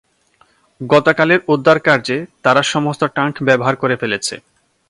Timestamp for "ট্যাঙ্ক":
3.05-3.35